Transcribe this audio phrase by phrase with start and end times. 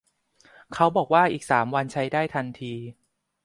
[0.73, 2.73] เขาบอกว่าอีกสามวันใช้ได้ทันที